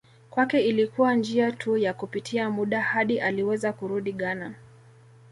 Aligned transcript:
Kwake 0.29 0.61
ilikuwa 0.61 1.15
njia 1.15 1.51
tu 1.51 1.77
ya 1.77 1.93
kupita 1.93 2.49
muda 2.49 2.81
hadi 2.81 3.19
aliweza 3.19 3.73
kurudi 3.73 4.11
Ghana 4.13 4.53